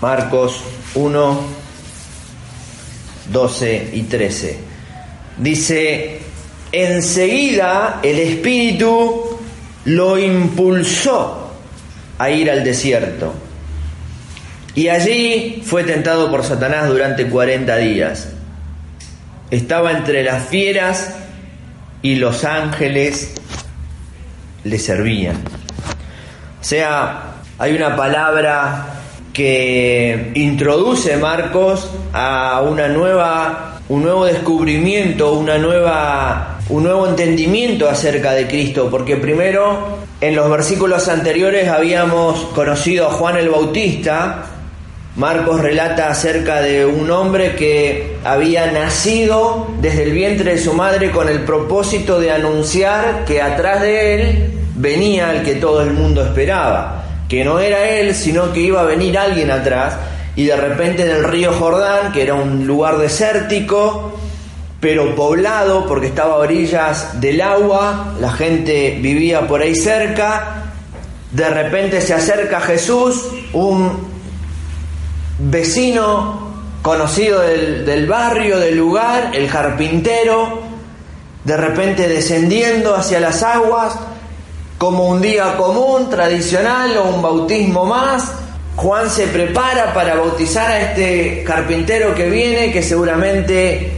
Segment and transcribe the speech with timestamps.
[0.00, 0.62] Marcos
[0.94, 1.40] 1,
[3.32, 4.58] 12 y 13.
[5.38, 6.20] Dice,
[6.72, 9.38] enseguida el Espíritu
[9.84, 11.52] lo impulsó
[12.18, 13.34] a ir al desierto.
[14.74, 18.28] Y allí fue tentado por Satanás durante 40 días.
[19.50, 21.14] Estaba entre las fieras
[22.02, 23.32] y los ángeles
[24.64, 25.36] le servían.
[26.60, 28.99] O sea, hay una palabra
[29.40, 38.32] que introduce Marcos a una nueva, un nuevo descubrimiento, una nueva, un nuevo entendimiento acerca
[38.32, 44.44] de Cristo, porque primero en los versículos anteriores habíamos conocido a Juan el Bautista,
[45.16, 51.12] Marcos relata acerca de un hombre que había nacido desde el vientre de su madre
[51.12, 56.22] con el propósito de anunciar que atrás de él venía el que todo el mundo
[56.22, 56.99] esperaba
[57.30, 59.94] que no era él, sino que iba a venir alguien atrás,
[60.34, 64.18] y de repente en el río Jordán, que era un lugar desértico,
[64.80, 70.72] pero poblado porque estaba a orillas del agua, la gente vivía por ahí cerca,
[71.30, 74.08] de repente se acerca Jesús, un
[75.38, 76.50] vecino
[76.82, 80.62] conocido del, del barrio, del lugar, el carpintero,
[81.44, 83.96] de repente descendiendo hacia las aguas,
[84.80, 88.32] como un día común, tradicional o un bautismo más.
[88.76, 93.92] Juan se prepara para bautizar a este carpintero que viene, que seguramente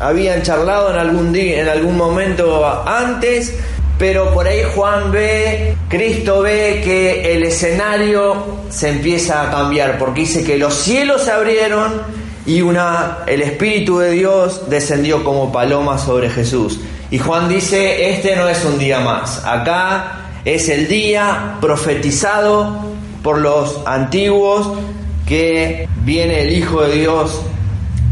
[0.00, 3.54] habían charlado en algún día, en algún momento antes,
[3.96, 10.22] pero por ahí Juan ve, Cristo ve que el escenario se empieza a cambiar, porque
[10.22, 12.02] dice que los cielos se abrieron
[12.46, 16.80] y una, el Espíritu de Dios descendió como paloma sobre Jesús.
[17.10, 22.84] Y Juan dice, este no es un día más, acá es el día profetizado
[23.22, 24.78] por los antiguos
[25.26, 27.40] que viene el Hijo de Dios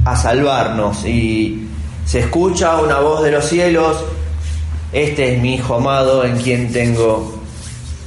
[0.06, 1.04] a salvarnos.
[1.04, 1.68] Y
[2.06, 4.02] se escucha una voz de los cielos,
[4.92, 7.38] este es mi Hijo amado en quien tengo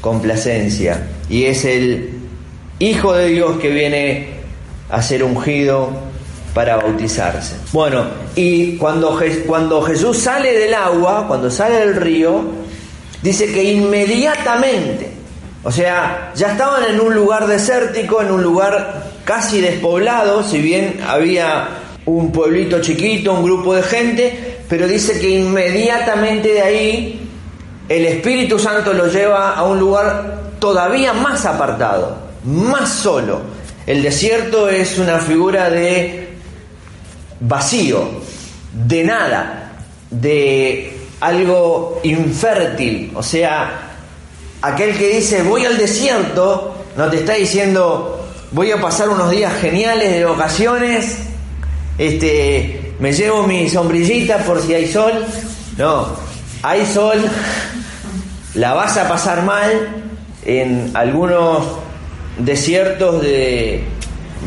[0.01, 1.07] complacencia.
[1.29, 2.19] Y es el
[2.79, 4.29] Hijo de Dios que viene
[4.89, 6.14] a ser ungido
[6.55, 7.57] para bautizarse.
[7.73, 12.45] Bueno, y cuando, cuando Jesús sale del agua, cuando sale del río,
[13.21, 15.11] dice que inmediatamente,
[15.65, 21.01] o sea, ya estaban en un lugar desértico, en un lugar casi despoblado, si bien
[21.05, 21.67] había
[22.05, 27.29] un pueblito chiquito, un grupo de gente, pero dice que inmediatamente de ahí
[27.89, 32.15] el Espíritu Santo lo lleva a un lugar todavía más apartado,
[32.45, 33.41] más solo.
[33.85, 36.34] El desierto es una figura de
[37.39, 38.07] vacío,
[38.73, 39.71] de nada,
[40.09, 43.11] de algo infértil.
[43.15, 43.97] O sea,
[44.61, 48.15] aquel que dice voy al desierto, no te está diciendo
[48.51, 51.17] voy a pasar unos días geniales de vacaciones,
[51.97, 55.25] este, me llevo mi sombrillita por si hay sol.
[55.77, 56.07] No,
[56.61, 57.19] hay sol,
[58.53, 60.03] la vas a pasar mal
[60.45, 61.65] en algunos
[62.37, 63.83] desiertos de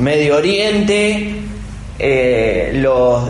[0.00, 1.38] Medio Oriente,
[1.98, 2.81] eh,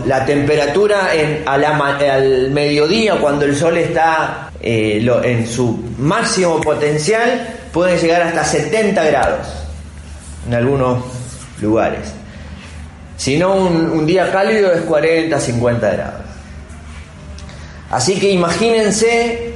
[0.05, 1.09] la temperatura
[1.45, 9.03] al mediodía, cuando el sol está eh, en su máximo potencial, puede llegar hasta 70
[9.05, 9.47] grados
[10.47, 11.03] en algunos
[11.61, 12.13] lugares.
[13.17, 16.21] Si no, un, un día cálido es 40, 50 grados.
[17.91, 19.53] Así que imagínense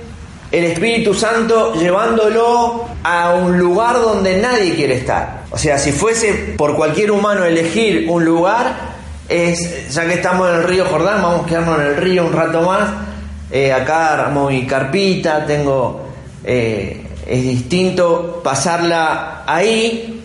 [0.52, 5.44] el Espíritu Santo llevándolo a un lugar donde nadie quiere estar.
[5.50, 8.93] O sea, si fuese por cualquier humano elegir un lugar,
[9.34, 12.34] es, ya que estamos en el río Jordán, vamos a quedarnos en el río un
[12.34, 12.88] rato más.
[13.52, 16.02] Eh, acá armo mi carpita, tengo.
[16.44, 20.22] Eh, es distinto pasarla ahí,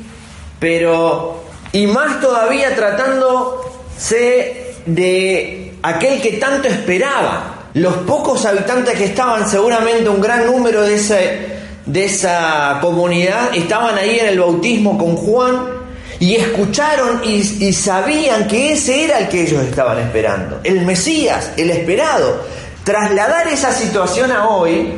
[0.58, 1.44] pero.
[1.72, 7.54] Y más todavía tratándose de aquel que tanto esperaba.
[7.74, 11.46] Los pocos habitantes que estaban, seguramente un gran número de, ese,
[11.86, 15.77] de esa comunidad, estaban ahí en el bautismo con Juan
[16.20, 21.70] y escucharon y, sabían que ese era el que ellos estaban esperando, el Mesías, el
[21.70, 22.42] esperado.
[22.82, 24.94] Trasladar esa situación a hoy,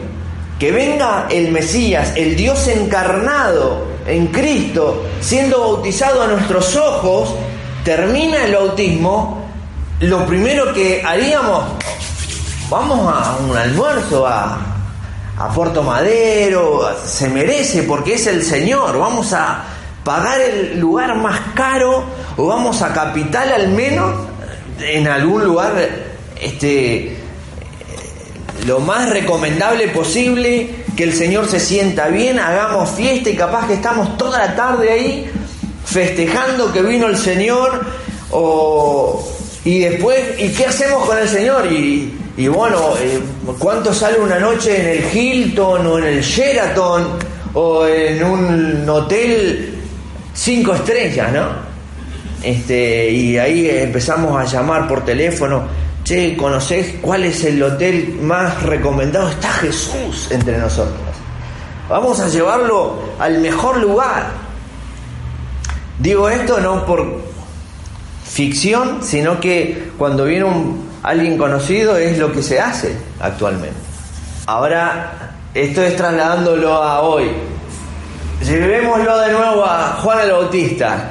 [0.58, 7.34] que venga el Mesías, el Dios encarnado en Cristo, siendo bautizado a nuestros ojos,
[7.84, 9.44] termina el bautismo,
[10.00, 11.64] lo primero que haríamos,
[12.70, 14.58] vamos a un almuerzo a,
[15.36, 19.64] a Puerto Madero, se merece porque es el Señor, vamos a
[20.10, 22.02] pagar el lugar más caro
[22.36, 24.12] o vamos a Capital al menos,
[24.80, 25.88] en algún lugar
[26.42, 27.16] este,
[28.66, 33.74] lo más recomendable posible, que el Señor se sienta bien, hagamos fiesta y capaz que
[33.74, 35.30] estamos toda la tarde ahí
[35.84, 37.86] festejando que vino el Señor
[38.32, 39.24] o,
[39.64, 41.70] y después, ¿y qué hacemos con el Señor?
[41.70, 43.20] Y, y bueno, eh,
[43.60, 47.16] ¿cuánto sale una noche en el Hilton o en el Sheraton
[47.54, 49.79] o en un hotel
[50.34, 51.70] cinco estrellas, ¿no?
[52.42, 55.64] Este, y ahí empezamos a llamar por teléfono,
[56.04, 59.28] che, ¿conocés cuál es el hotel más recomendado?
[59.28, 60.98] Está Jesús entre nosotros.
[61.88, 64.30] Vamos a llevarlo al mejor lugar.
[65.98, 67.20] Digo esto no por
[68.24, 73.76] ficción, sino que cuando viene un, alguien conocido es lo que se hace actualmente.
[74.46, 77.30] Ahora, esto es trasladándolo a hoy.
[78.44, 81.08] Llevémoslo de nuevo a Juan el Bautista,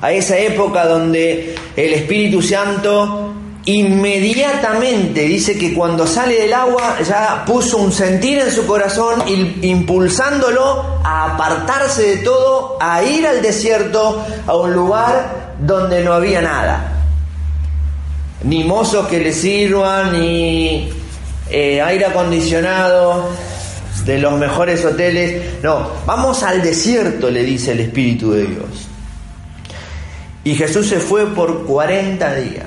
[0.00, 3.32] a esa época donde el Espíritu Santo
[3.64, 11.00] inmediatamente dice que cuando sale del agua ya puso un sentir en su corazón, impulsándolo
[11.04, 16.92] a apartarse de todo, a ir al desierto, a un lugar donde no había nada.
[18.44, 20.90] Ni mozos que le sirvan, ni
[21.50, 23.28] eh, aire acondicionado,
[24.04, 25.62] de los mejores hoteles.
[25.62, 28.88] No, vamos al desierto, le dice el Espíritu de Dios.
[30.44, 32.66] Y Jesús se fue por 40 días.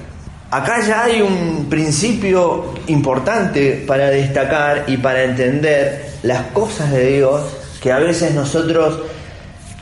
[0.52, 7.42] Acá ya hay un principio importante para destacar y para entender las cosas de Dios
[7.82, 9.00] que a veces nosotros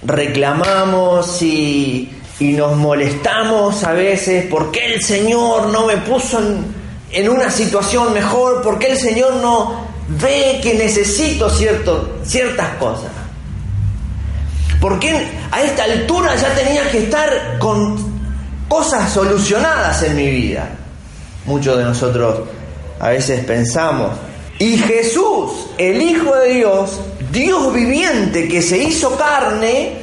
[0.03, 6.65] reclamamos y, y nos molestamos a veces porque el Señor no me puso en,
[7.13, 13.11] en una situación mejor, porque el Señor no, ve que necesito cierto, ciertas cosas.
[14.79, 18.13] Porque a esta altura ya tenía que estar con
[18.67, 20.69] cosas solucionadas en mi vida.
[21.45, 22.41] Muchos de nosotros
[22.99, 24.11] a veces pensamos.
[24.59, 26.99] Y Jesús, el Hijo de Dios,
[27.31, 29.93] Dios viviente que se hizo carne,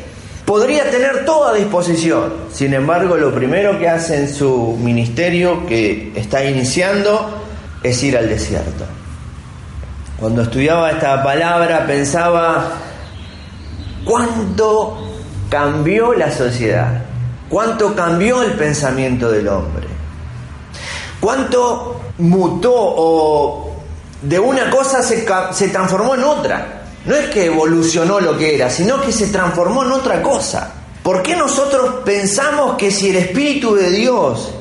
[0.45, 2.33] podría tener toda disposición.
[2.53, 7.45] Sin embargo, lo primero que hace en su ministerio que está iniciando
[7.83, 8.85] es ir al desierto.
[10.21, 12.73] Cuando estudiaba esta palabra pensaba
[14.05, 14.99] cuánto
[15.49, 17.05] cambió la sociedad,
[17.49, 19.89] cuánto cambió el pensamiento del hombre,
[21.21, 23.77] cuánto mutó o
[24.21, 26.83] de una cosa se, se transformó en otra.
[27.07, 30.71] No es que evolucionó lo que era, sino que se transformó en otra cosa.
[31.03, 34.53] ¿Por qué nosotros pensamos que si el Espíritu de Dios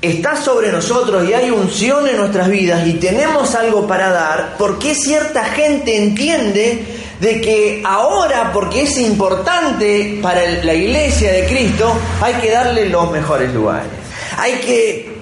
[0.00, 4.78] está sobre nosotros y hay unción en nuestras vidas y tenemos algo para dar, ¿por
[4.78, 6.84] qué cierta gente entiende
[7.20, 13.10] de que ahora, porque es importante para la iglesia de Cristo, hay que darle los
[13.10, 13.90] mejores lugares?
[14.36, 15.18] Hay que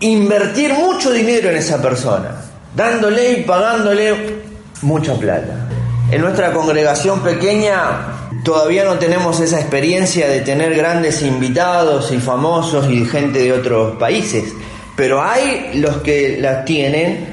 [0.00, 2.40] invertir mucho dinero en esa persona,
[2.74, 4.38] dándole y pagándole
[4.82, 5.67] mucha plata.
[6.10, 12.88] En nuestra congregación pequeña Todavía no tenemos esa experiencia de tener grandes invitados y famosos
[12.88, 14.54] y gente de otros países,
[14.96, 17.26] pero hay los que la tienen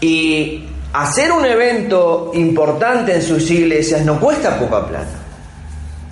[0.00, 5.18] y hacer un evento importante en sus iglesias no cuesta poca plata.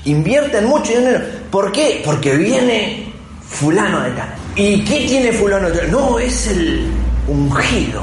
[0.04, 1.20] Invierten mucho dinero.
[1.50, 2.00] ¿Por qué?
[2.04, 3.12] Porque viene
[3.46, 4.34] fulano de tal.
[4.54, 5.90] ¿Y qué tiene fulano de tal?
[5.90, 6.86] No, es el
[7.26, 8.02] ungido.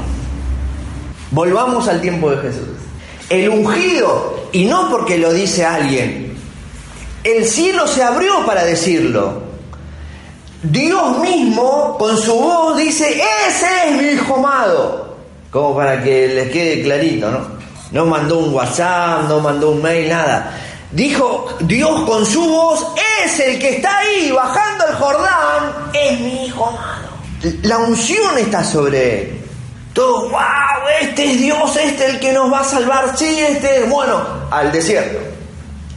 [1.30, 2.73] Volvamos al tiempo de Jesús.
[3.28, 6.36] El ungido, y no porque lo dice alguien,
[7.24, 9.42] el cielo se abrió para decirlo.
[10.62, 15.16] Dios mismo con su voz dice, ese es mi hijo amado.
[15.50, 17.40] Como para que les quede clarito, ¿no?
[17.92, 20.58] No mandó un WhatsApp, no mandó un mail, nada.
[20.90, 22.86] Dijo Dios con su voz,
[23.24, 27.08] es el que está ahí bajando el Jordán, es mi hijo amado.
[27.62, 29.43] La unción está sobre él.
[29.94, 30.40] Todo, wow,
[31.00, 34.20] este es Dios, este es el que nos va a salvar, sí, este es, bueno,
[34.50, 35.20] al desierto,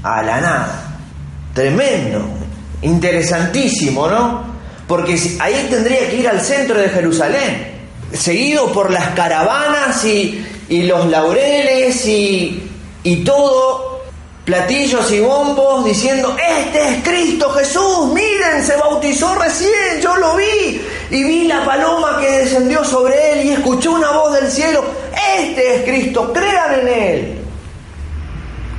[0.04, 1.00] a la nada.
[1.56, 2.24] Tremendo,
[2.84, 4.46] interesantísimo, ¿no?
[4.88, 7.74] Porque ahí tendría que ir al centro de Jerusalén,
[8.14, 12.70] seguido por las caravanas y, y los laureles y,
[13.04, 14.04] y todo,
[14.46, 20.82] platillos y bombos diciendo, este es Cristo Jesús, miren, se bautizó recién, yo lo vi,
[21.10, 24.84] y vi la paloma que descendió sobre él y escuché una voz del cielo,
[25.40, 27.38] este es Cristo, crean en él.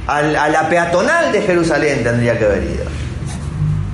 [0.06, 2.84] a la peatonal de Jerusalén tendría que haber ido.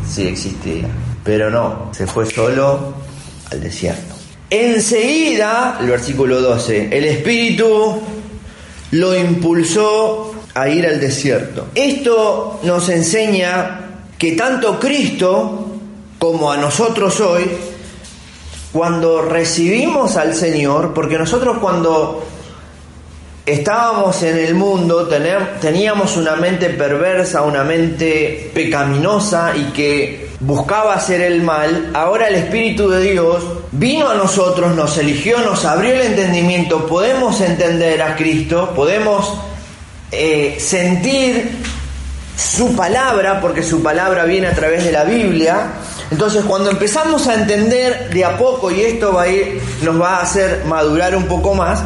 [0.08, 0.86] Si existía.
[1.24, 2.94] Pero no, se fue solo
[3.50, 4.14] al desierto.
[4.50, 8.00] Enseguida, el versículo 12, el Espíritu
[8.92, 11.68] lo impulsó a ir al desierto.
[11.74, 13.80] Esto nos enseña
[14.18, 15.66] que tanto Cristo
[16.18, 17.50] como a nosotros hoy,
[18.74, 22.26] cuando recibimos al Señor, porque nosotros cuando
[23.46, 25.08] estábamos en el mundo,
[25.60, 32.34] teníamos una mente perversa, una mente pecaminosa y que buscaba hacer el mal, ahora el
[32.34, 38.16] Espíritu de Dios vino a nosotros, nos eligió, nos abrió el entendimiento, podemos entender a
[38.16, 39.38] Cristo, podemos
[40.10, 41.48] eh, sentir
[42.36, 45.74] su palabra, porque su palabra viene a través de la Biblia.
[46.10, 50.16] Entonces cuando empezamos a entender de a poco, y esto va a ir, nos va
[50.16, 51.82] a hacer madurar un poco más,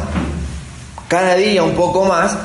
[1.07, 2.35] cada día un poco más,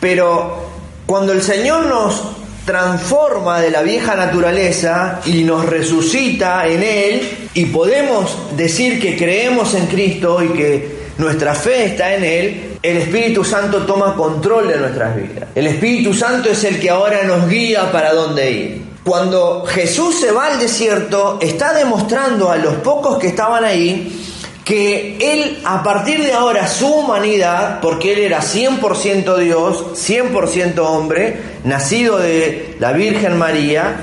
[0.00, 0.66] pero
[1.06, 2.22] cuando el Señor nos
[2.66, 9.72] transforma de la vieja naturaleza y nos resucita en Él y podemos decir que creemos
[9.74, 14.76] en Cristo y que nuestra fe está en Él, el Espíritu Santo toma control de
[14.76, 15.48] nuestras vidas.
[15.54, 18.85] El Espíritu Santo es el que ahora nos guía para dónde ir.
[19.06, 24.20] Cuando Jesús se va al desierto, está demostrando a los pocos que estaban ahí
[24.64, 31.40] que él a partir de ahora su humanidad, porque él era 100% Dios, 100% hombre,
[31.62, 33.94] nacido de la Virgen María,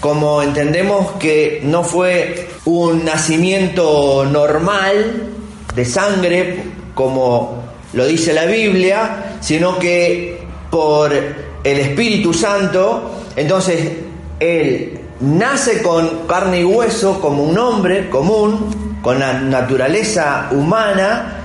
[0.00, 5.34] como entendemos que no fue un nacimiento normal
[5.74, 6.62] de sangre,
[6.94, 14.05] como lo dice la Biblia, sino que por el Espíritu Santo, entonces
[14.40, 21.38] él nace con carne y hueso como un hombre común, con la naturaleza humana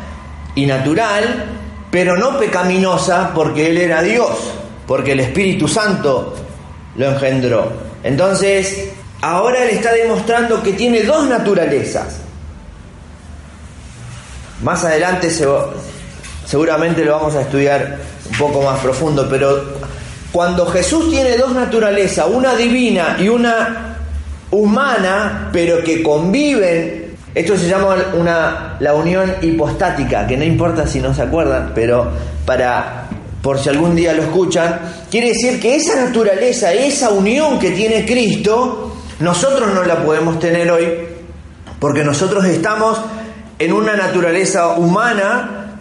[0.56, 1.46] y natural,
[1.90, 4.30] pero no pecaminosa porque Él era Dios,
[4.88, 6.36] porque el Espíritu Santo
[6.96, 7.72] lo engendró.
[8.04, 8.90] Entonces,
[9.22, 12.18] ahora Él está demostrando que tiene dos naturalezas.
[14.64, 15.30] Más adelante
[16.46, 17.98] seguramente lo vamos a estudiar
[18.30, 19.64] un poco más profundo, pero
[20.32, 23.98] cuando Jesús tiene dos naturalezas, una divina y una
[24.52, 27.02] humana, pero que conviven
[27.34, 32.12] esto se llama una, la unión hipostática, que no importa si no se acuerdan, pero
[32.46, 33.08] para,
[33.42, 38.06] por si algún día lo escuchan, quiere decir que esa naturaleza, esa unión que tiene
[38.06, 40.88] Cristo, nosotros no la podemos tener hoy,
[41.80, 43.00] porque nosotros estamos
[43.60, 45.78] en una naturaleza humana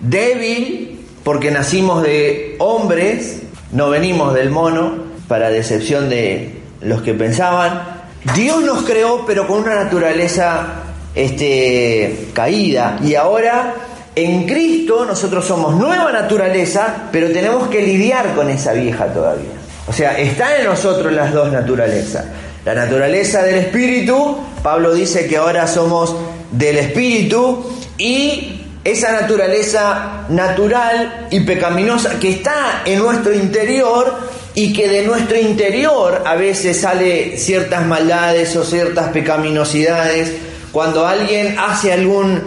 [0.00, 3.40] débil, porque nacimos de hombres,
[3.72, 8.00] no venimos del mono, para decepción de los que pensaban.
[8.34, 10.66] Dios nos creó, pero con una naturaleza
[11.14, 12.98] este, caída.
[13.04, 13.74] Y ahora
[14.16, 19.50] en Cristo nosotros somos nueva naturaleza, pero tenemos que lidiar con esa vieja todavía.
[19.86, 22.24] O sea, están en nosotros las dos naturalezas.
[22.64, 26.14] La naturaleza del Espíritu, Pablo dice que ahora somos
[26.50, 27.64] del Espíritu
[27.96, 34.14] y esa naturaleza natural y pecaminosa que está en nuestro interior
[34.54, 40.32] y que de nuestro interior a veces sale ciertas maldades o ciertas pecaminosidades.
[40.72, 42.40] Cuando alguien hace algún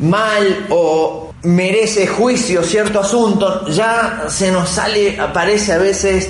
[0.00, 6.28] mal o merece juicio cierto asunto, ya se nos sale, aparece a veces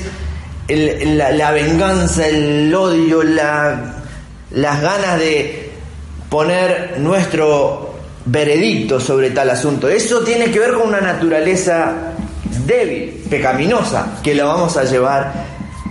[0.69, 4.03] la, venganza, el odio, la,
[4.51, 5.71] las ganas de
[6.29, 7.84] poner nuestro
[8.27, 9.89] veredicto sobre tal asunto.
[9.89, 12.13] Eso tiene que ver con una naturaleza
[12.67, 15.33] débil, pecaminosa, que la vamos a llevar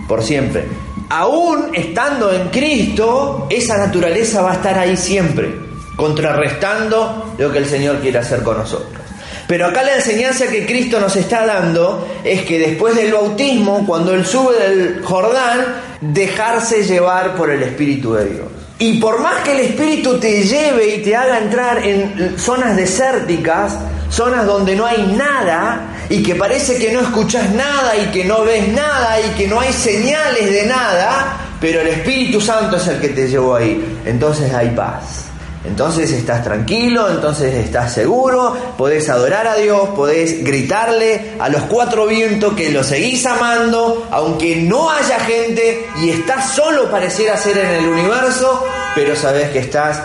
[0.08, 0.64] por siempre
[1.08, 5.54] aún estando en Cristo, esa naturaleza va a estar ahí siempre,
[5.96, 9.02] contrarrestando lo que el Señor quiere hacer con nosotros.
[9.46, 14.14] Pero acá la enseñanza que Cristo nos está dando es que después del bautismo, cuando
[14.14, 15.60] Él sube del Jordán,
[16.00, 18.63] dejarse llevar por el Espíritu de Dios.
[18.78, 23.78] Y por más que el Espíritu te lleve y te haga entrar en zonas desérticas,
[24.10, 28.44] zonas donde no hay nada, y que parece que no escuchas nada y que no
[28.44, 33.00] ves nada y que no hay señales de nada, pero el Espíritu Santo es el
[33.00, 34.00] que te llevó ahí.
[34.04, 35.26] Entonces hay paz.
[35.64, 42.06] Entonces estás tranquilo, entonces estás seguro, podés adorar a Dios, podés gritarle a los cuatro
[42.06, 47.70] vientos que lo seguís amando, aunque no haya gente y estás solo pareciera ser en
[47.70, 48.62] el universo,
[48.94, 50.02] pero sabes que estás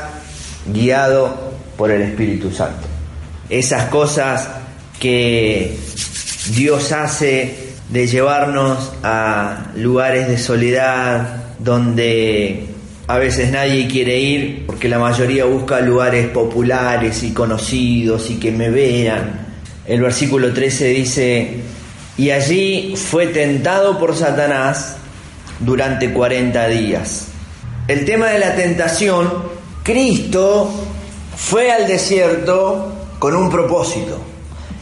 [0.66, 1.36] guiado
[1.76, 2.88] por el Espíritu Santo.
[3.50, 4.48] Esas cosas
[4.98, 5.78] que
[6.52, 12.70] Dios hace de llevarnos a lugares de soledad donde
[13.10, 18.52] a veces nadie quiere ir porque la mayoría busca lugares populares y conocidos y que
[18.52, 19.48] me vean.
[19.88, 21.54] El versículo 13 dice,
[22.18, 24.98] y allí fue tentado por Satanás
[25.60, 27.30] durante 40 días.
[27.88, 29.28] El tema de la tentación,
[29.82, 30.70] Cristo
[31.36, 34.20] fue al desierto con un propósito.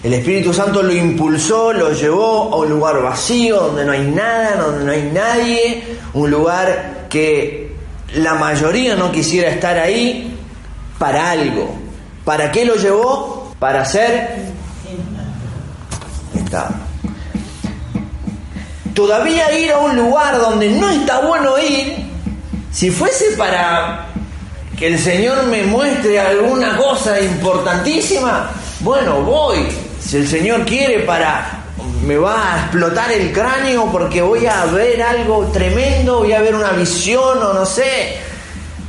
[0.04, 4.58] El Espíritu Santo lo impulsó, lo llevó a un lugar vacío, donde no hay nada,
[4.58, 7.67] donde no hay nadie, un lugar que
[8.16, 10.38] la mayoría no quisiera estar ahí
[10.98, 11.76] para algo.
[12.24, 13.54] ¿Para qué lo llevó?
[13.60, 14.58] Para ser
[18.94, 21.98] Todavía ir a un lugar donde no está bueno ir,
[22.72, 24.08] si fuese para
[24.78, 28.50] que el Señor me muestre alguna cosa importantísima,
[28.80, 29.68] bueno, voy,
[30.00, 31.57] si el Señor quiere para
[32.08, 36.56] me va a explotar el cráneo porque voy a ver algo tremendo, voy a ver
[36.56, 38.16] una visión o no sé,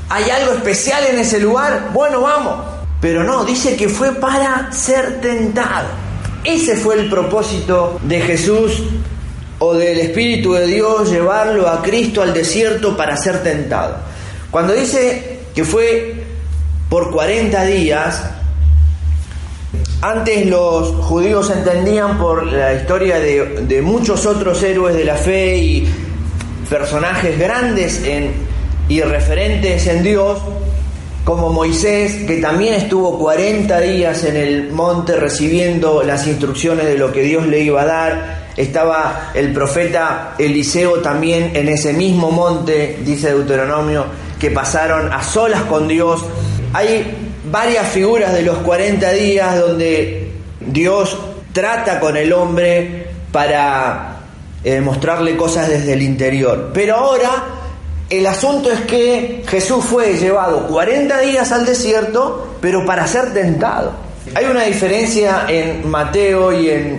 [0.09, 2.65] hay algo especial en ese lugar, bueno, vamos.
[3.01, 5.89] Pero no, dice que fue para ser tentado.
[6.45, 8.85] Ese fue el propósito de Jesús
[9.59, 13.97] o del Espíritu de Dios, llevarlo a Cristo al desierto para ser tentado.
[14.53, 16.25] Cuando dice que fue
[16.89, 18.23] por 40 días,
[20.01, 25.89] antes los judíos entendían por la historia de, muchos otros héroes de la fe y
[26.71, 28.03] personajes grandes
[28.89, 30.39] y referentes en Dios,
[31.25, 37.13] como Moisés, que también estuvo 40 días en el monte recibiendo las instrucciones de lo
[37.13, 38.49] que Dios le iba a dar.
[38.57, 44.07] Estaba el profeta Eliseo también en ese mismo monte, dice Deuteronomio,
[44.39, 46.25] que pasaron a solas con Dios.
[47.51, 51.17] Varias figuras de los 40 días donde Dios
[51.53, 54.17] trata con el hombre para
[54.65, 56.71] eh, mostrarle cosas desde el interior.
[56.73, 57.45] Pero ahora
[58.11, 63.93] el asunto es que Jesús fue llevado 40 días al desierto, pero para ser tentado.
[64.35, 66.99] Hay una diferencia en Mateo y en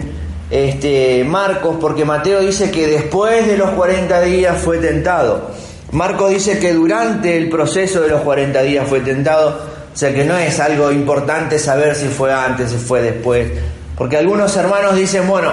[0.49, 5.51] este, Marcos, porque Mateo dice que después de los 40 días fue tentado.
[5.91, 9.78] Marcos dice que durante el proceso de los 40 días fue tentado.
[9.99, 13.51] Sea que no es algo importante saber si fue antes, si fue después.
[13.97, 15.51] Porque algunos hermanos dicen, bueno,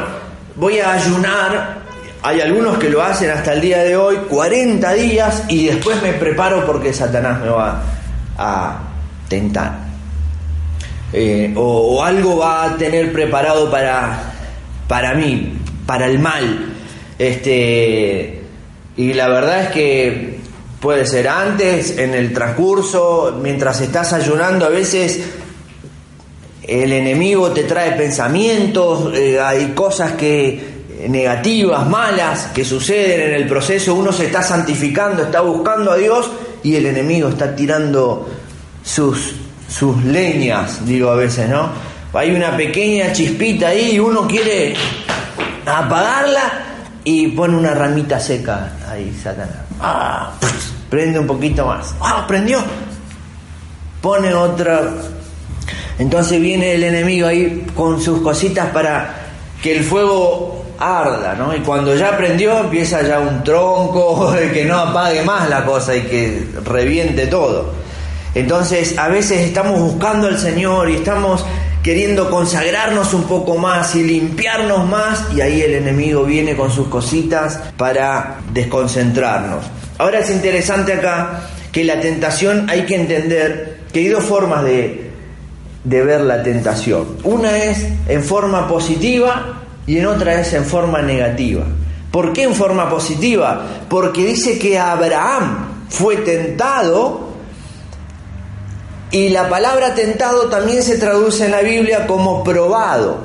[0.54, 1.78] voy a ayunar.
[2.22, 6.12] Hay algunos que lo hacen hasta el día de hoy, 40 días, y después me
[6.12, 7.82] preparo porque Satanás me va
[8.38, 8.78] a
[9.28, 9.78] tentar.
[11.12, 14.32] Eh, o, o, algo va a tener preparado para,
[14.86, 16.72] para mí, para el mal.
[17.18, 18.42] Este,
[18.96, 20.35] y la verdad es que
[20.86, 25.20] Puede ser antes, en el transcurso, mientras estás ayunando, a veces
[26.62, 33.48] el enemigo te trae pensamientos, eh, hay cosas que negativas, malas, que suceden en el
[33.48, 36.30] proceso, uno se está santificando, está buscando a Dios
[36.62, 38.28] y el enemigo está tirando
[38.84, 39.34] sus,
[39.68, 41.68] sus leñas, digo a veces, ¿no?
[42.12, 44.74] Hay una pequeña chispita ahí y uno quiere
[45.66, 46.42] apagarla
[47.02, 49.56] y pone una ramita seca ahí, Satanás.
[49.80, 50.32] Ah,
[50.90, 51.94] prende un poquito más.
[52.00, 52.58] Ah, prendió.
[54.00, 54.82] Pone otra.
[55.98, 59.14] Entonces viene el enemigo ahí con sus cositas para
[59.62, 61.54] que el fuego arda, ¿no?
[61.54, 66.02] Y cuando ya prendió empieza ya un tronco que no apague más la cosa y
[66.02, 67.72] que reviente todo.
[68.34, 71.44] Entonces a veces estamos buscando al Señor y estamos
[71.82, 76.88] queriendo consagrarnos un poco más y limpiarnos más y ahí el enemigo viene con sus
[76.88, 79.64] cositas para desconcentrarnos.
[79.98, 85.10] Ahora es interesante acá que la tentación hay que entender que hay dos formas de,
[85.84, 87.16] ver la tentación.
[87.24, 91.64] Una es en forma positiva y en otra es en forma negativa.
[92.10, 93.62] ¿Por qué en forma positiva?
[93.88, 97.28] Porque dice que Abraham fue tentado
[99.10, 103.18] y la palabra tentado también se traduce en la Biblia como probado.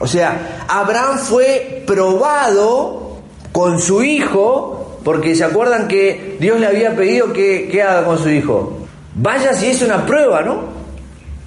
[0.00, 3.18] O sea, Abraham fue probado
[3.52, 4.77] con su hijo
[5.08, 8.86] porque se acuerdan que Dios le había pedido que, haga con su hijo.
[9.14, 10.64] Vaya si es una prueba, ¿no?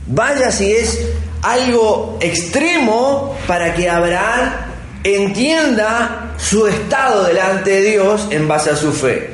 [0.07, 0.99] Vaya si es
[1.43, 4.53] algo extremo para que Abraham
[5.03, 9.29] entienda su estado delante de Dios en base a su fe.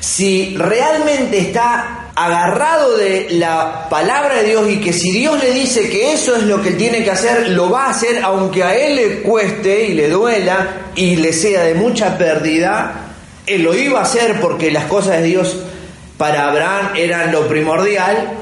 [0.00, 5.90] Si realmente está agarrado de la palabra de Dios y que si Dios le dice
[5.90, 8.96] que eso es lo que tiene que hacer, lo va a hacer aunque a él
[8.96, 13.05] le cueste y le duela y le sea de mucha pérdida,
[13.46, 15.56] él lo iba a hacer porque las cosas de Dios
[16.18, 18.32] para Abraham eran lo primordial.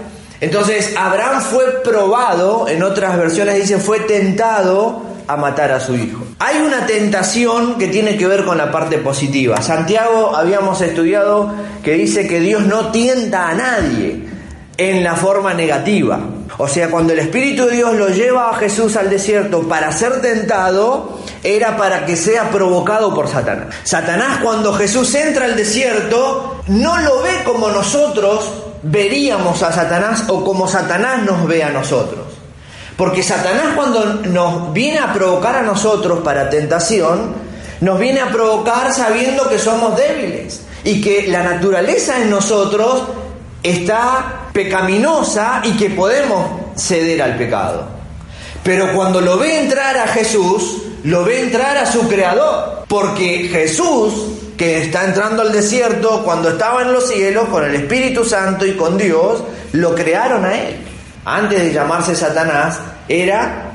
[0.40, 6.24] Entonces Abraham fue probado, en otras versiones dice, fue tentado a matar a su hijo.
[6.38, 9.62] Hay una tentación que tiene que ver con la parte positiva.
[9.62, 14.20] Santiago habíamos estudiado que dice que Dios no tienta a nadie
[14.76, 16.20] en la forma negativa.
[16.58, 20.20] O sea, cuando el Espíritu de Dios lo lleva a Jesús al desierto para ser
[20.20, 23.74] tentado, era para que sea provocado por Satanás.
[23.82, 28.50] Satanás cuando Jesús entra al desierto, no lo ve como nosotros
[28.82, 32.24] veríamos a Satanás o como Satanás nos ve a nosotros.
[32.96, 37.34] Porque Satanás cuando nos viene a provocar a nosotros para tentación,
[37.80, 43.02] nos viene a provocar sabiendo que somos débiles y que la naturaleza en nosotros
[43.62, 47.86] está pecaminosa y que podemos ceder al pecado.
[48.62, 54.14] Pero cuando lo ve entrar a Jesús, lo ve entrar a su creador, porque Jesús,
[54.56, 58.74] que está entrando al desierto, cuando estaba en los cielos con el Espíritu Santo y
[58.74, 60.76] con Dios, lo crearon a él.
[61.26, 63.72] Antes de llamarse Satanás, era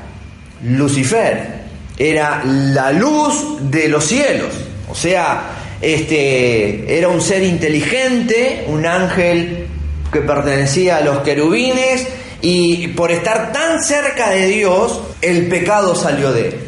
[0.64, 1.60] Lucifer,
[1.98, 4.54] era la luz de los cielos.
[4.90, 5.42] O sea,
[5.80, 9.68] este era un ser inteligente, un ángel
[10.12, 12.06] que pertenecía a los querubines
[12.40, 16.60] y por estar tan cerca de Dios, el pecado salió de él.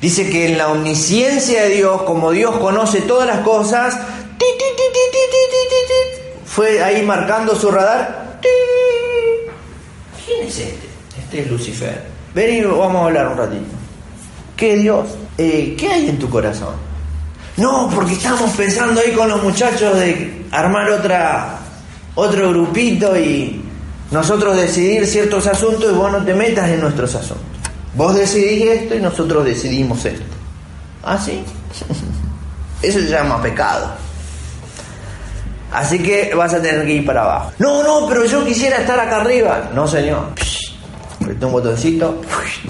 [0.00, 3.98] Dice que en la omnisciencia de Dios, como Dios conoce todas las cosas,
[6.44, 8.40] fue ahí marcando su radar.
[10.24, 10.86] ¿Quién es este?
[11.18, 12.02] Este es Lucifer.
[12.34, 13.64] Ven y vamos a hablar un ratito.
[14.56, 15.08] ¿Qué Dios?
[15.38, 16.74] Eh, ¿Qué hay en tu corazón?
[17.56, 21.58] No, porque estamos pensando ahí con los muchachos de armar otra,
[22.16, 23.62] otro grupito y
[24.10, 27.44] nosotros decidir ciertos asuntos y vos no te metas en nuestros asuntos.
[27.94, 30.24] Vos decidís esto y nosotros decidimos esto.
[31.04, 31.44] ¿Ah, sí?
[32.82, 33.88] Eso se llama pecado.
[35.72, 37.52] Así que vas a tener que ir para abajo.
[37.58, 39.70] No, no, pero yo quisiera estar acá arriba.
[39.74, 40.28] No, señor.
[41.20, 42.20] Apretó un botoncito,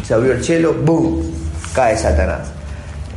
[0.03, 1.23] se abrió el cielo, ¡boom!
[1.75, 2.49] Cae Satanás.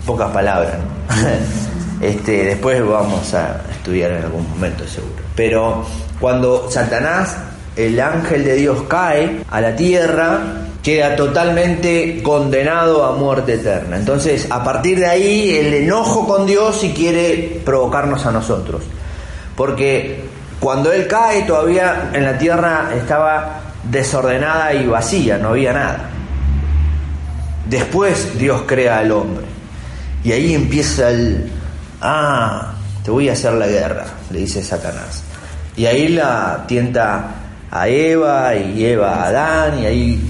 [0.06, 2.06] Pocas palabras, ¿no?
[2.06, 5.24] este, después vamos a estudiar en algún momento seguro.
[5.36, 5.86] Pero
[6.20, 7.38] cuando Satanás,
[7.76, 10.40] el ángel de Dios, cae a la tierra,
[10.84, 13.98] queda totalmente condenado a muerte eterna.
[13.98, 18.84] Entonces, a partir de ahí, el enojo con Dios si quiere provocarnos a nosotros.
[19.56, 20.24] Porque
[20.60, 26.10] cuando Él cae, todavía en la tierra estaba desordenada y vacía, no había nada.
[27.66, 29.46] Después Dios crea al hombre.
[30.24, 31.50] Y ahí empieza el,
[32.02, 35.24] ah, te voy a hacer la guerra, le dice Satanás.
[35.80, 37.36] Y ahí la tienta
[37.72, 40.22] a Eva y Eva a Adán y ahí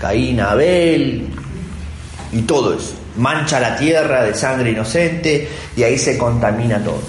[0.00, 1.28] Caín a Abel
[2.32, 2.94] y todo eso.
[3.18, 7.02] Mancha la tierra de sangre inocente y ahí se contamina todo.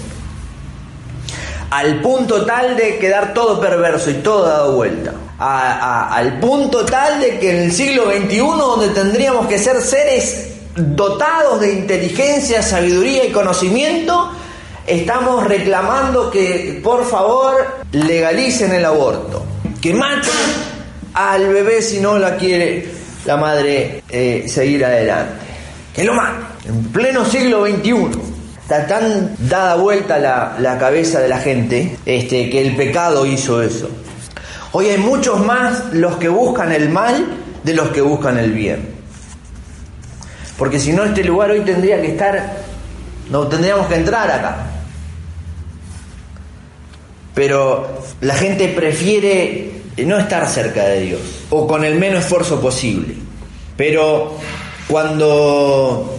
[1.70, 5.14] Al punto tal de quedar todo perverso y todo dado vuelta.
[5.38, 11.62] al punto tal de que en el siglo XXI, donde tendríamos que ser seres dotados
[11.62, 14.35] de inteligencia, sabiduría y conocimiento,
[14.86, 19.44] estamos reclamando que por favor legalicen el aborto,
[19.80, 20.30] que maten
[21.14, 22.88] al bebé si no la quiere
[23.24, 25.34] la madre eh, seguir adelante,
[25.94, 28.36] que lo maten, en pleno siglo XXI.
[28.62, 33.62] Está tan dada vuelta la, la cabeza de la gente este, que el pecado hizo
[33.62, 33.88] eso.
[34.72, 37.24] Hoy hay muchos más los que buscan el mal
[37.62, 38.88] de los que buscan el bien.
[40.58, 42.56] Porque si no, este lugar hoy tendría que estar,
[43.30, 44.75] no tendríamos que entrar acá.
[47.36, 47.86] Pero
[48.22, 51.20] la gente prefiere no estar cerca de Dios
[51.50, 53.14] o con el menos esfuerzo posible.
[53.76, 54.38] Pero
[54.88, 56.18] cuando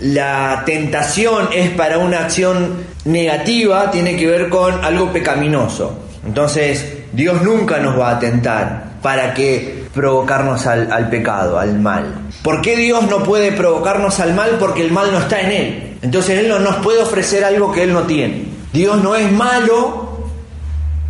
[0.00, 6.00] la tentación es para una acción negativa, tiene que ver con algo pecaminoso.
[6.26, 12.28] Entonces, Dios nunca nos va a tentar para que provocarnos al, al, pecado, al mal.
[12.42, 14.50] ¿Por qué Dios no puede provocarnos al mal?
[14.60, 15.98] Porque el mal no está en Él.
[16.02, 18.44] Entonces Él no nos puede ofrecer algo que Él no tiene.
[18.72, 20.01] Dios no es malo,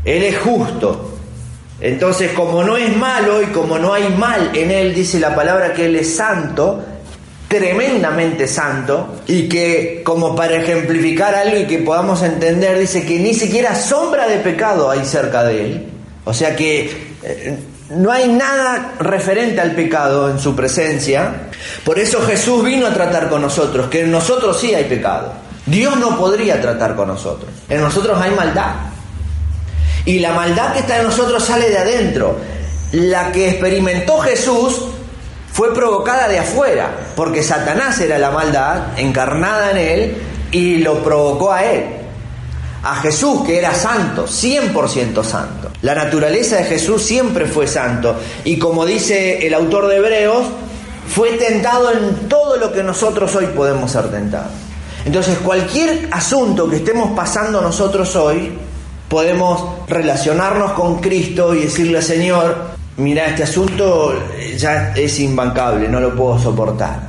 [0.04, 1.18] él es justo.
[1.80, 5.72] Entonces, como no es malo y como no hay mal en Él, dice la palabra
[5.72, 6.80] que Él es santo,
[7.48, 13.34] tremendamente santo, y que como para ejemplificar algo y que podamos entender, dice que ni
[13.34, 15.86] siquiera sombra de pecado hay cerca de Él.
[16.24, 17.58] O sea que eh,
[17.90, 21.48] no hay nada referente al pecado en su presencia.
[21.84, 25.32] Por eso Jesús vino a tratar con nosotros, que en nosotros sí hay pecado.
[25.66, 27.50] Dios no podría tratar con nosotros.
[27.68, 28.91] En nosotros hay maldad.
[30.04, 32.36] Y la maldad que está en nosotros sale de adentro.
[32.92, 34.82] La que experimentó Jesús
[35.52, 40.16] fue provocada de afuera, porque Satanás era la maldad encarnada en él
[40.50, 41.84] y lo provocó a él.
[42.82, 45.70] A Jesús, que era santo, 100% santo.
[45.82, 48.16] La naturaleza de Jesús siempre fue santo.
[48.44, 50.46] Y como dice el autor de Hebreos,
[51.06, 54.50] fue tentado en todo lo que nosotros hoy podemos ser tentados.
[55.04, 58.52] Entonces, cualquier asunto que estemos pasando nosotros hoy,
[59.12, 62.56] podemos relacionarnos con Cristo y decirle, Señor,
[62.96, 64.14] mira, este asunto
[64.56, 67.08] ya es imbancable, no lo puedo soportar.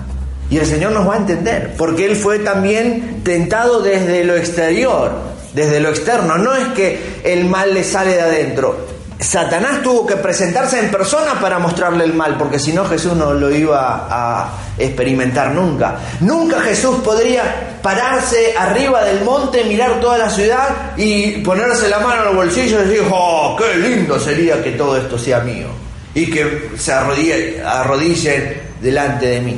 [0.50, 5.14] Y el Señor nos va a entender, porque Él fue también tentado desde lo exterior,
[5.54, 6.38] desde lo externo.
[6.38, 8.86] No es que el mal le sale de adentro.
[9.24, 13.34] Satanás tuvo que presentarse en persona para mostrarle el mal, porque si no Jesús no
[13.34, 15.96] lo iba a experimentar nunca.
[16.20, 22.20] Nunca Jesús podría pararse arriba del monte, mirar toda la ciudad y ponerse la mano
[22.20, 25.68] en los bolsillos y decir, oh, qué lindo sería que todo esto sea mío
[26.14, 29.58] y que se arrodillen delante de mí.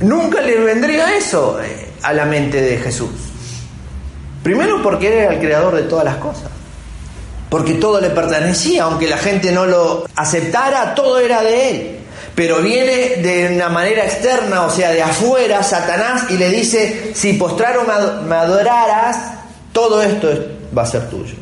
[0.00, 3.10] Nunca le vendría eso eh, a la mente de Jesús.
[4.42, 6.57] Primero porque era el creador de todas las cosas.
[7.48, 11.96] Porque todo le pertenecía, aunque la gente no lo aceptara, todo era de Él.
[12.34, 17.32] Pero viene de una manera externa, o sea, de afuera, Satanás, y le dice, si
[17.32, 17.84] postraro
[18.28, 19.16] me adoraras,
[19.72, 20.28] todo esto
[20.76, 21.34] va a ser tuyo.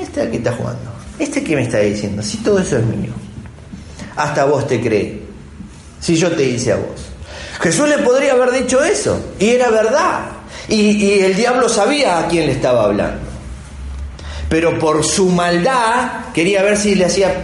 [0.00, 0.92] ¿este a qué está jugando?
[1.18, 2.22] ¿Este qué me está diciendo?
[2.22, 3.12] Si todo eso es mío.
[4.16, 5.14] Hasta vos te crees.
[6.00, 7.12] Si yo te hice a vos.
[7.60, 10.20] Jesús le podría haber dicho eso, y era verdad.
[10.68, 13.31] Y, el diablo sabía a quién le estaba hablando.
[14.52, 17.34] Pero por su maldad quería ver si le hacía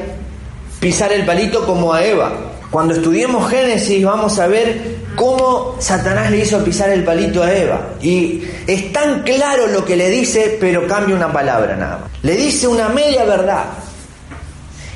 [0.79, 2.35] pisar el palito como a Eva.
[2.71, 7.81] Cuando estudiemos Génesis vamos a ver cómo Satanás le hizo pisar el palito a Eva.
[8.03, 12.11] Y es tan claro lo que le dice, pero cambia una palabra nada más.
[12.21, 13.65] Le dice una media verdad.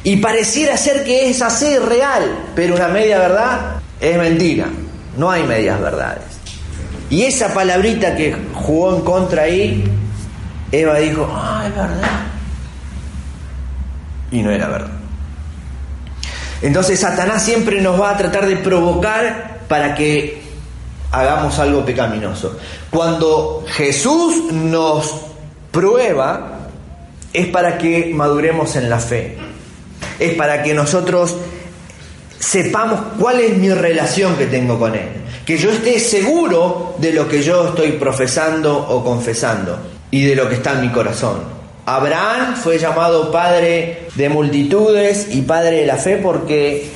[0.05, 4.67] Y pareciera ser que es así real, pero una media verdad es mentira.
[5.17, 6.25] No hay medias verdades.
[7.09, 9.83] Y esa palabrita que jugó en contra ahí,
[10.73, 12.27] Eva dijo, ah, es verdad.
[14.31, 14.91] Y no era verdad.
[16.63, 20.41] Entonces Satanás siempre nos va a tratar de provocar para que
[21.11, 22.57] hagamos algo pecaminoso.
[22.89, 25.15] Cuando Jesús nos
[25.71, 26.61] prueba,
[27.35, 29.37] es para que maduremos en la fe.
[30.19, 31.37] Es para que nosotros
[32.39, 35.09] sepamos cuál es mi relación que tengo con Él.
[35.45, 40.49] Que yo esté seguro de lo que yo estoy profesando o confesando y de lo
[40.49, 41.41] que está en mi corazón.
[41.85, 46.89] Abraham fue llamado padre de multitudes y padre de la fe porque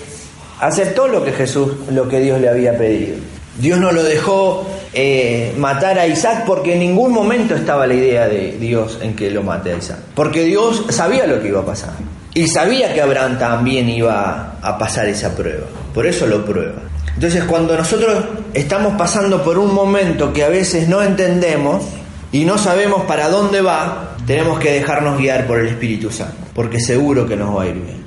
[0.61, 3.17] aceptó lo que Jesús, lo que Dios le había pedido.
[3.59, 8.29] Dios no lo dejó eh, matar a Isaac porque en ningún momento estaba la idea
[8.29, 9.99] de Dios en que lo mate a Isaac.
[10.15, 11.95] Porque Dios sabía lo que iba a pasar.
[12.35, 16.83] Y sabía que Abraham también iba a pasar esa prueba, por eso lo prueba.
[17.15, 21.83] Entonces cuando nosotros estamos pasando por un momento que a veces no entendemos
[22.33, 26.81] y no sabemos para dónde va, tenemos que dejarnos guiar por el Espíritu Santo, porque
[26.81, 28.05] seguro que nos va a ir bien.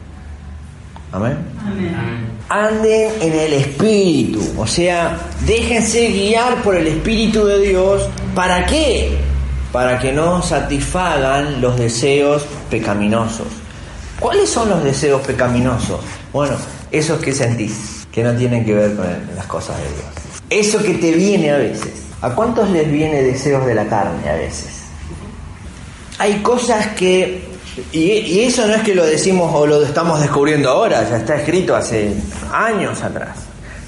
[1.11, 1.37] Amén.
[2.49, 8.07] Anden en el Espíritu, o sea, déjense guiar por el Espíritu de Dios.
[8.35, 9.17] ¿Para qué?
[9.71, 13.47] Para que no satisfagan los deseos pecaminosos.
[14.19, 16.01] ¿Cuáles son los deseos pecaminosos?
[16.33, 16.55] Bueno,
[16.91, 19.05] esos que sentís, que no tienen que ver con
[19.35, 20.05] las cosas de Dios.
[20.49, 22.08] Eso que te viene a veces.
[22.21, 24.83] ¿A cuántos les viene deseos de la carne a veces?
[26.17, 27.47] Hay cosas que...
[27.93, 31.75] Y, eso no es que lo decimos o lo estamos descubriendo ahora, ya está escrito
[31.75, 32.13] hace
[32.51, 33.37] años atrás.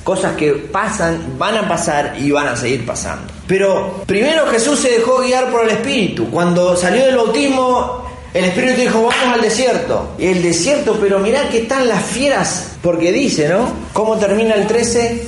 [0.06, 3.32] Cosas que pasan, van a pasar y van a seguir pasando.
[3.48, 6.32] Pero primero Jesús se dejó guiar por el Espíritu.
[6.32, 10.13] Cuando salió del bautismo, el Espíritu dijo, vamos al desierto.
[10.17, 13.67] Y el desierto, pero mirá que están las fieras, porque dice, ¿no?
[13.91, 15.22] ¿Cómo termina el 13?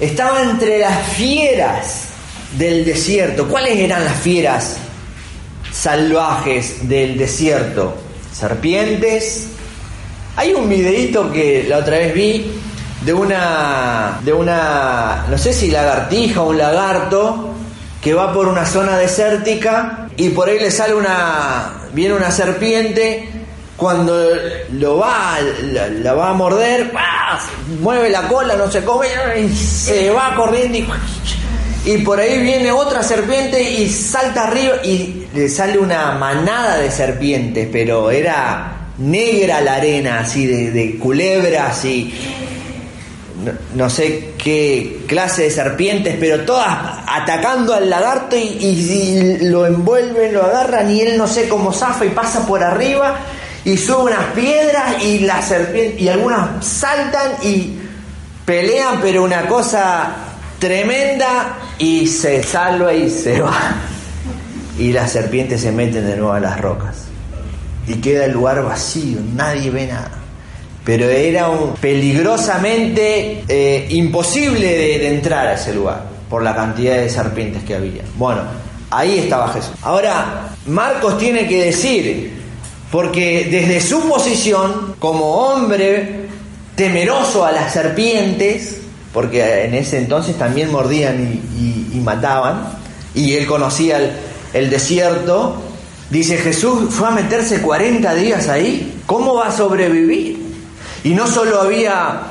[0.00, 2.11] Estaba entre las fieras
[2.58, 3.48] del desierto.
[3.48, 4.76] ¿Cuáles eran las fieras
[5.72, 7.94] salvajes del desierto?
[8.32, 9.48] Serpientes.
[10.36, 12.50] Hay un videíto que la otra vez vi
[13.04, 17.50] de una, de una, no sé si lagartija o un lagarto,
[18.00, 23.28] que va por una zona desértica y por ahí le sale una, viene una serpiente,
[23.76, 24.16] cuando
[24.72, 26.92] lo va, la, va a morder,
[27.80, 29.08] mueve la cola, no se come,
[29.40, 30.86] y se va corriendo y,
[31.84, 36.90] y por ahí viene otra serpiente y salta arriba y le sale una manada de
[36.90, 42.14] serpientes, pero era negra la arena, así de, culebras y
[43.74, 50.44] no, sé qué clase de serpientes, pero todas atacando al lagarto y, lo envuelven, lo
[50.44, 53.18] agarran y él no sé cómo zafa y pasa por arriba
[53.64, 57.76] y sube unas piedras y las serpientes y algunas saltan y
[58.44, 60.31] pelean, pero una cosa
[60.62, 63.74] tremenda y se salva y se va.
[64.78, 67.06] Y las serpientes se meten de nuevo a las rocas.
[67.88, 70.18] Y queda el lugar vacío, nadie ve nada
[70.84, 71.48] pero era
[71.80, 78.02] peligrosamente eh, imposible de, entrar a ese lugar por la cantidad de serpientes que había.
[78.16, 78.42] Bueno,
[78.92, 79.72] Ahí estaba Jesús.
[79.80, 82.30] Ahora, Marcos tiene que decir,
[82.90, 86.26] porque desde su posición como hombre
[86.74, 88.81] temeroso a las serpientes,
[89.12, 92.78] porque en ese entonces también mordían y, mataban,
[93.14, 93.98] y él conocía
[94.52, 95.54] el, desierto,
[96.10, 100.40] dice Jesús fue a meterse 40 días ahí, ¿cómo va a sobrevivir?
[101.04, 102.22] Y no solo había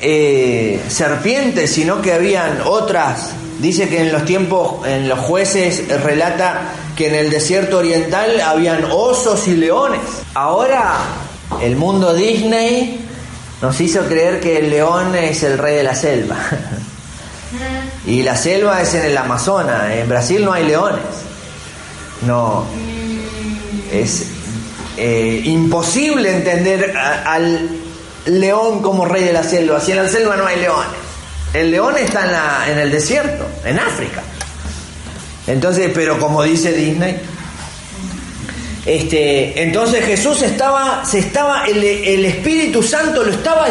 [0.00, 3.32] eh, serpientes, sino que habían otras.
[3.60, 8.84] Dice que en los tiempos, en los jueces relata que en el desierto oriental habían
[8.90, 10.00] osos y leones.
[10.32, 10.94] Ahora
[11.62, 13.09] el mundo Disney
[13.62, 16.36] nos hizo creer que el león es el rey de la selva.
[18.06, 19.90] Y la selva es en el Amazonas.
[19.92, 21.02] En Brasil no hay leones.
[22.26, 22.64] No.
[23.92, 24.26] Es
[24.96, 27.68] eh, imposible entender al
[28.26, 29.80] león como rey de la selva.
[29.80, 30.92] Si en la selva no hay leones.
[31.52, 34.22] El león está en, la, en el desierto, en África.
[35.46, 37.20] Entonces, pero como dice Disney,
[38.86, 43.66] este, entonces Jesús estaba, se estaba, el, Espíritu Santo lo estaba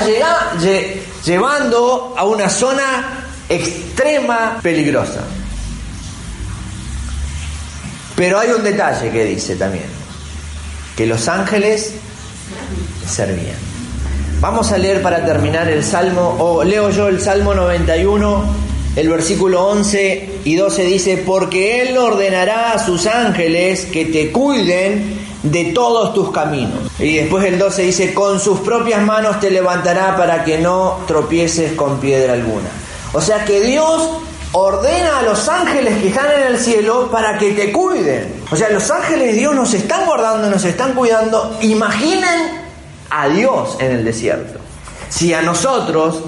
[1.26, 5.22] llevando a una zona extrema peligrosa.
[8.16, 9.86] Pero hay un detalle que dice también,
[10.96, 11.94] que los ángeles
[13.08, 13.58] servían.
[14.42, 18.69] Vamos a leer para terminar el Salmo, o leo yo el Salmo 91,
[19.00, 25.18] el versículo 11 y 12 dice, porque Él ordenará a sus ángeles que te cuiden
[25.42, 26.80] de todos tus caminos.
[27.00, 31.74] Y después el 12 dice, con sus propias manos te levantará para que no tropieces
[31.78, 32.68] con piedra alguna.
[33.14, 34.10] O sea que Dios
[34.52, 38.42] ordena a los ángeles que están en el cielo para que te cuiden.
[38.52, 41.58] O sea, los ángeles de Dios nos están guardando, nos están cuidando.
[41.62, 42.68] Imaginen
[43.10, 44.60] a Dios en el desierto.
[45.08, 46.22] Si a nosotros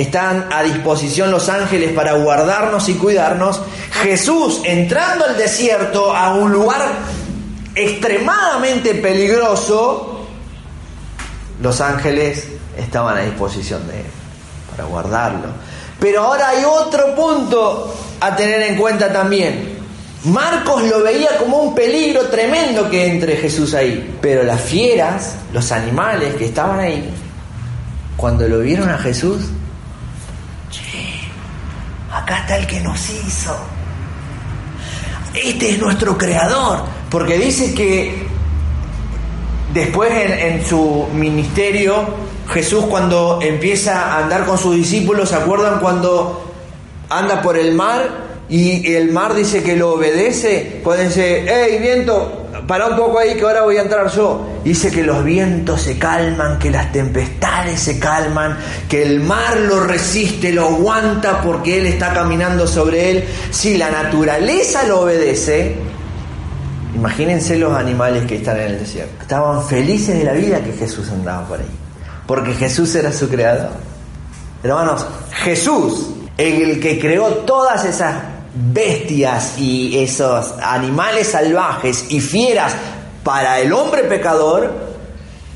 [0.00, 3.60] están a disposición los ángeles para guardarnos y cuidarnos,
[4.02, 6.86] Jesús entrando al desierto a un lugar
[7.74, 10.20] extremadamente peligroso,
[11.60, 14.06] los ángeles estaban a disposición de él
[14.70, 15.48] para guardarlo.
[15.98, 19.78] Pero ahora hay otro punto a tener en cuenta también.
[20.24, 24.16] Marcos lo veía como un peligro tremendo que entre Jesús ahí.
[24.20, 27.10] Pero las fieras, los animales que estaban ahí,
[28.16, 29.42] cuando lo vieron a Jesús,
[32.28, 33.56] acá está el que nos hizo.
[35.32, 36.80] Este es nuestro creador.
[37.10, 38.26] Porque dice que
[39.72, 41.94] después en, su ministerio,
[42.50, 46.52] Jesús cuando empieza a andar con sus discípulos, ¿se acuerdan cuando
[47.08, 48.28] anda por el mar?
[48.50, 52.37] y el mar dice que lo obedece, pueden decir, hey viento,
[52.68, 54.46] para un poco ahí que ahora voy a entrar yo.
[54.62, 59.84] Dice que los vientos se calman, que las tempestades se calman, que el mar lo
[59.84, 63.24] resiste, lo aguanta porque él está caminando sobre él.
[63.50, 65.76] Si la naturaleza lo obedece,
[66.94, 69.22] imagínense los animales que están en el desierto.
[69.22, 71.70] Estaban felices de la vida que Jesús andaba por ahí,
[72.26, 73.70] porque Jesús era su creador.
[74.62, 75.06] Hermanos,
[75.42, 78.14] Jesús, el que creó todas esas
[78.72, 82.74] bestias y esos animales salvajes y fieras
[83.22, 84.72] para el hombre pecador,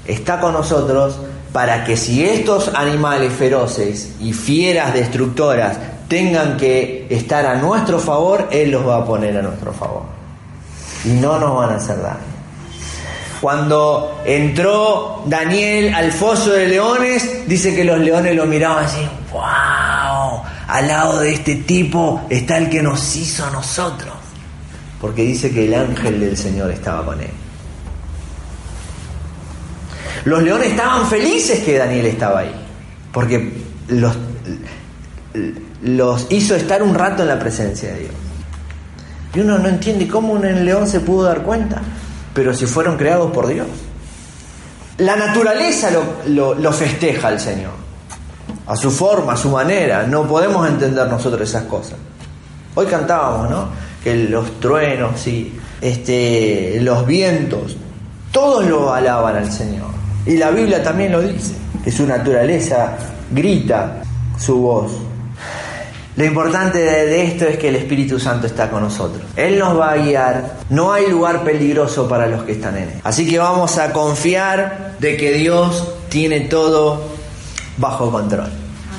[0.06, 1.18] está con nosotros
[1.52, 5.76] para que si estos animales feroces y fieras destructoras
[6.08, 10.02] tengan que estar a nuestro favor, Él los va a poner a nuestro favor.
[11.04, 12.32] Y no nos van a hacer daño.
[13.40, 19.00] Cuando entró Daniel al foso de leones, dice que los leones lo miraban así,
[19.32, 19.42] wow,
[20.72, 24.14] al lado de este tipo está el que nos hizo a nosotros.
[25.02, 27.28] Porque dice que el ángel del Señor estaba con él.
[30.24, 32.54] Los leones estaban felices que Daniel estaba ahí.
[33.12, 33.52] Porque
[33.88, 34.16] los,
[36.30, 38.14] hizo estar un rato en la presencia de Dios.
[39.34, 41.82] Y uno no entiende cómo un león se pudo dar cuenta.
[42.32, 43.66] Pero si fueron creados por Dios.
[44.96, 45.90] La naturaleza
[46.28, 47.81] lo, lo festeja al Señor
[48.72, 50.06] a su forma, a su manera.
[50.06, 51.98] No podemos entender nosotros esas cosas.
[52.74, 53.68] Hoy cantábamos, ¿no?
[54.02, 57.76] Que los truenos y este, los vientos,
[58.30, 59.88] todos lo alaban al Señor.
[60.24, 61.54] Y la Biblia también lo dice,
[61.84, 62.96] que su naturaleza
[63.30, 64.02] grita
[64.38, 64.92] su voz.
[66.16, 69.22] Lo importante de esto es que el Espíritu Santo está con nosotros.
[69.36, 70.58] Él nos va a guiar.
[70.68, 73.00] No hay lugar peligroso para los que están en él.
[73.02, 77.02] Así que vamos a confiar de que Dios tiene todo
[77.78, 78.61] bajo control.